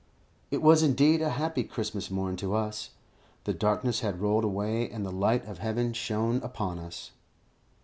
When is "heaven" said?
5.59-5.93